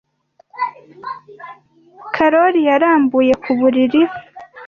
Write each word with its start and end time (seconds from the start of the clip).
Karoli 2.15 2.61
yarambuye 2.69 3.31
ku 3.43 3.51
buriri. 3.59 4.01